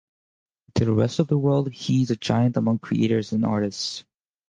To 0.73 0.85
the 0.85 0.93
rest 0.93 1.19
of 1.19 1.27
the 1.27 1.37
world, 1.37 1.71
he's 1.71 2.09
a 2.09 2.15
giant 2.15 2.57
among 2.57 2.79
creators 2.79 3.33
and 3.33 3.45
artists. 3.45 4.03